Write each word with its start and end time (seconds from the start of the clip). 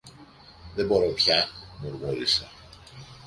Δεν 0.75 0.87
μπορώ 0.87 1.09
πια, 1.11 1.45
μουρμούρισε. 1.81 2.47